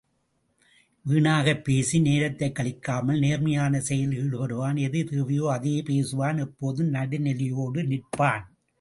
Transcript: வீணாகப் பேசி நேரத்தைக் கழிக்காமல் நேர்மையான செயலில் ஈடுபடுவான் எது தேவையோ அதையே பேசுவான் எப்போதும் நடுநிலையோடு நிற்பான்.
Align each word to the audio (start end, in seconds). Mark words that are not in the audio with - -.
வீணாகப் 1.05 1.63
பேசி 1.63 1.99
நேரத்தைக் 1.99 2.57
கழிக்காமல் 2.59 3.19
நேர்மையான 3.19 3.79
செயலில் 3.79 4.19
ஈடுபடுவான் 4.19 4.79
எது 4.79 5.05
தேவையோ 5.05 5.51
அதையே 5.51 5.81
பேசுவான் 5.81 6.39
எப்போதும் 6.39 6.89
நடுநிலையோடு 6.89 7.83
நிற்பான். 7.83 8.43